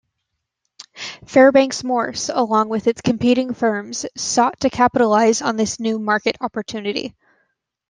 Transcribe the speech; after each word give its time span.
Fairbanks-Morse, 1.27 2.31
along 2.33 2.69
with 2.69 2.87
its 2.87 3.01
competing 3.01 3.53
firms, 3.53 4.03
sought 4.17 4.59
to 4.61 4.71
capitalize 4.71 5.43
on 5.43 5.57
this 5.57 5.79
new 5.79 5.99
market 5.99 6.35
opportunity. 6.41 7.13